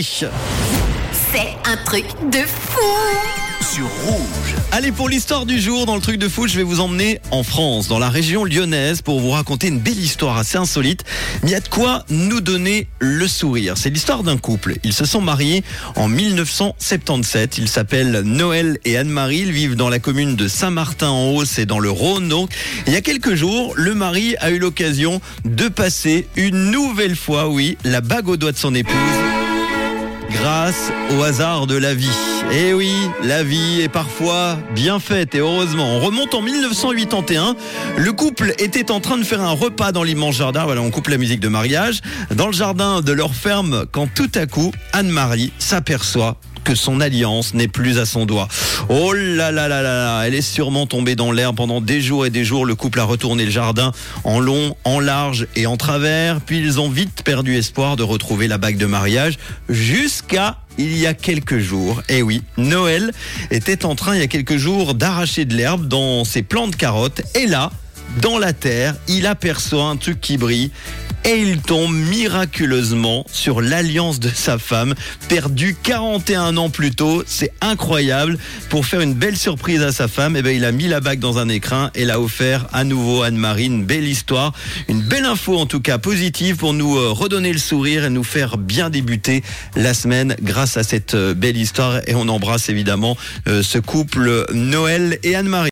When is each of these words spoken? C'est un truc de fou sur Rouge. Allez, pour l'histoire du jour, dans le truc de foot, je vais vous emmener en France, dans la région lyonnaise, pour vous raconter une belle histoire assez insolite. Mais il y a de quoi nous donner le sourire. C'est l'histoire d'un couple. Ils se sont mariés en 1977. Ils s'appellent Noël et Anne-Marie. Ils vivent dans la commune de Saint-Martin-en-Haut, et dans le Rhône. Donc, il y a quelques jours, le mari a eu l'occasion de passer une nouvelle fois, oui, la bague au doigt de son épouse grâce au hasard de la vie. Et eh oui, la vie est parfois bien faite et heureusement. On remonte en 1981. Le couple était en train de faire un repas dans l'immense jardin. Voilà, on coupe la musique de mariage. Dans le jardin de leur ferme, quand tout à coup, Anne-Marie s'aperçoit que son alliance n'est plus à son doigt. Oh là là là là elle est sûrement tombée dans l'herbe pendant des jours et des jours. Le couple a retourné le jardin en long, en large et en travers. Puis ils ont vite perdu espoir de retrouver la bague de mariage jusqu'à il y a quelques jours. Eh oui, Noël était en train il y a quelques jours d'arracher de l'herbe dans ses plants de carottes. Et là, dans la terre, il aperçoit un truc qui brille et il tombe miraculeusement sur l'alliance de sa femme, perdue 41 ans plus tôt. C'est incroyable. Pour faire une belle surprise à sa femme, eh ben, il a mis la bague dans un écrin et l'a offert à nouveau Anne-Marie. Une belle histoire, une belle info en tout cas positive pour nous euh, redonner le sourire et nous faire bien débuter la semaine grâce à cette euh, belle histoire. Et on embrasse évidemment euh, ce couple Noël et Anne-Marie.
C'est 0.00 1.56
un 1.64 1.76
truc 1.84 2.04
de 2.30 2.38
fou 2.38 2.80
sur 3.60 3.88
Rouge. 4.06 4.54
Allez, 4.70 4.92
pour 4.92 5.08
l'histoire 5.08 5.44
du 5.44 5.60
jour, 5.60 5.86
dans 5.86 5.96
le 5.96 6.00
truc 6.00 6.18
de 6.18 6.28
foot, 6.28 6.48
je 6.48 6.56
vais 6.56 6.62
vous 6.62 6.78
emmener 6.78 7.20
en 7.32 7.42
France, 7.42 7.88
dans 7.88 7.98
la 7.98 8.08
région 8.08 8.44
lyonnaise, 8.44 9.02
pour 9.02 9.18
vous 9.18 9.30
raconter 9.30 9.66
une 9.66 9.80
belle 9.80 9.98
histoire 9.98 10.38
assez 10.38 10.56
insolite. 10.56 11.02
Mais 11.42 11.50
il 11.50 11.52
y 11.52 11.56
a 11.56 11.60
de 11.60 11.66
quoi 11.66 12.04
nous 12.10 12.40
donner 12.40 12.86
le 13.00 13.26
sourire. 13.26 13.74
C'est 13.76 13.90
l'histoire 13.90 14.22
d'un 14.22 14.36
couple. 14.36 14.76
Ils 14.84 14.92
se 14.92 15.04
sont 15.04 15.20
mariés 15.20 15.64
en 15.96 16.06
1977. 16.06 17.58
Ils 17.58 17.68
s'appellent 17.68 18.20
Noël 18.20 18.78
et 18.84 18.96
Anne-Marie. 18.96 19.40
Ils 19.40 19.52
vivent 19.52 19.74
dans 19.74 19.88
la 19.88 19.98
commune 19.98 20.36
de 20.36 20.46
Saint-Martin-en-Haut, 20.46 21.42
et 21.58 21.66
dans 21.66 21.80
le 21.80 21.90
Rhône. 21.90 22.28
Donc, 22.28 22.50
il 22.86 22.92
y 22.92 22.96
a 22.96 23.00
quelques 23.00 23.34
jours, 23.34 23.74
le 23.76 23.94
mari 23.94 24.36
a 24.38 24.50
eu 24.50 24.60
l'occasion 24.60 25.20
de 25.44 25.66
passer 25.66 26.28
une 26.36 26.70
nouvelle 26.70 27.16
fois, 27.16 27.48
oui, 27.48 27.76
la 27.82 28.00
bague 28.00 28.28
au 28.28 28.36
doigt 28.36 28.52
de 28.52 28.58
son 28.58 28.76
épouse 28.76 28.94
grâce 30.68 30.92
au 31.16 31.22
hasard 31.22 31.66
de 31.66 31.76
la 31.76 31.94
vie. 31.94 32.10
Et 32.52 32.68
eh 32.68 32.74
oui, 32.74 32.92
la 33.22 33.42
vie 33.42 33.80
est 33.80 33.88
parfois 33.88 34.58
bien 34.74 34.98
faite 34.98 35.34
et 35.34 35.38
heureusement. 35.38 35.96
On 35.96 36.00
remonte 36.00 36.34
en 36.34 36.42
1981. 36.42 37.56
Le 37.96 38.12
couple 38.12 38.52
était 38.58 38.90
en 38.90 39.00
train 39.00 39.16
de 39.16 39.22
faire 39.22 39.40
un 39.40 39.52
repas 39.52 39.92
dans 39.92 40.02
l'immense 40.02 40.36
jardin. 40.36 40.64
Voilà, 40.64 40.82
on 40.82 40.90
coupe 40.90 41.08
la 41.08 41.16
musique 41.16 41.40
de 41.40 41.48
mariage. 41.48 42.00
Dans 42.34 42.48
le 42.48 42.52
jardin 42.52 43.00
de 43.00 43.12
leur 43.12 43.34
ferme, 43.34 43.86
quand 43.92 44.08
tout 44.12 44.30
à 44.34 44.44
coup, 44.44 44.72
Anne-Marie 44.92 45.52
s'aperçoit 45.58 46.38
que 46.68 46.74
son 46.74 47.00
alliance 47.00 47.54
n'est 47.54 47.66
plus 47.66 47.98
à 47.98 48.04
son 48.04 48.26
doigt. 48.26 48.46
Oh 48.90 49.14
là 49.14 49.50
là 49.50 49.68
là 49.68 49.80
là 49.80 50.24
elle 50.26 50.34
est 50.34 50.42
sûrement 50.42 50.84
tombée 50.84 51.14
dans 51.14 51.32
l'herbe 51.32 51.56
pendant 51.56 51.80
des 51.80 52.02
jours 52.02 52.26
et 52.26 52.30
des 52.30 52.44
jours. 52.44 52.66
Le 52.66 52.74
couple 52.74 53.00
a 53.00 53.04
retourné 53.04 53.46
le 53.46 53.50
jardin 53.50 53.90
en 54.24 54.38
long, 54.38 54.76
en 54.84 55.00
large 55.00 55.46
et 55.56 55.66
en 55.66 55.78
travers. 55.78 56.42
Puis 56.42 56.58
ils 56.58 56.78
ont 56.78 56.90
vite 56.90 57.22
perdu 57.24 57.56
espoir 57.56 57.96
de 57.96 58.02
retrouver 58.02 58.48
la 58.48 58.58
bague 58.58 58.76
de 58.76 58.84
mariage 58.84 59.38
jusqu'à 59.70 60.58
il 60.76 60.94
y 60.98 61.06
a 61.06 61.14
quelques 61.14 61.58
jours. 61.58 62.02
Eh 62.10 62.20
oui, 62.20 62.42
Noël 62.58 63.12
était 63.50 63.86
en 63.86 63.94
train 63.94 64.14
il 64.14 64.20
y 64.20 64.24
a 64.24 64.28
quelques 64.28 64.58
jours 64.58 64.92
d'arracher 64.92 65.46
de 65.46 65.54
l'herbe 65.54 65.88
dans 65.88 66.26
ses 66.26 66.42
plants 66.42 66.68
de 66.68 66.76
carottes. 66.76 67.22
Et 67.34 67.46
là, 67.46 67.72
dans 68.20 68.36
la 68.36 68.52
terre, 68.52 68.94
il 69.08 69.26
aperçoit 69.26 69.84
un 69.84 69.96
truc 69.96 70.20
qui 70.20 70.36
brille 70.36 70.70
et 71.28 71.42
il 71.42 71.60
tombe 71.60 71.94
miraculeusement 71.94 73.26
sur 73.30 73.60
l'alliance 73.60 74.18
de 74.18 74.30
sa 74.30 74.56
femme, 74.56 74.94
perdue 75.28 75.76
41 75.82 76.56
ans 76.56 76.70
plus 76.70 76.92
tôt. 76.94 77.22
C'est 77.26 77.52
incroyable. 77.60 78.38
Pour 78.70 78.86
faire 78.86 79.02
une 79.02 79.12
belle 79.12 79.36
surprise 79.36 79.82
à 79.82 79.92
sa 79.92 80.08
femme, 80.08 80.36
eh 80.36 80.42
ben, 80.42 80.56
il 80.56 80.64
a 80.64 80.72
mis 80.72 80.88
la 80.88 81.00
bague 81.00 81.18
dans 81.18 81.36
un 81.38 81.50
écrin 81.50 81.90
et 81.94 82.06
l'a 82.06 82.18
offert 82.18 82.66
à 82.72 82.82
nouveau 82.82 83.24
Anne-Marie. 83.24 83.66
Une 83.66 83.84
belle 83.84 84.08
histoire, 84.08 84.54
une 84.88 85.02
belle 85.02 85.26
info 85.26 85.58
en 85.58 85.66
tout 85.66 85.80
cas 85.80 85.98
positive 85.98 86.56
pour 86.56 86.72
nous 86.72 86.96
euh, 86.96 87.10
redonner 87.10 87.52
le 87.52 87.58
sourire 87.58 88.06
et 88.06 88.10
nous 88.10 88.24
faire 88.24 88.56
bien 88.56 88.88
débuter 88.88 89.42
la 89.76 89.92
semaine 89.92 90.34
grâce 90.40 90.78
à 90.78 90.82
cette 90.82 91.14
euh, 91.14 91.34
belle 91.34 91.58
histoire. 91.58 92.00
Et 92.06 92.14
on 92.14 92.26
embrasse 92.28 92.70
évidemment 92.70 93.18
euh, 93.48 93.62
ce 93.62 93.76
couple 93.76 94.46
Noël 94.54 95.18
et 95.22 95.36
Anne-Marie. 95.36 95.66